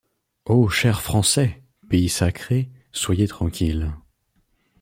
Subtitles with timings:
[0.47, 3.91] O chers français, pays sacrés, soyez tranquilles.